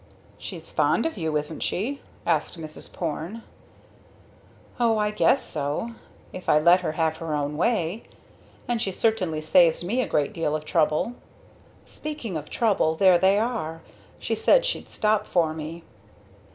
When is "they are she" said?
13.19-14.33